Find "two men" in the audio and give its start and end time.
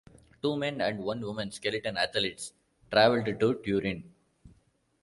0.41-0.81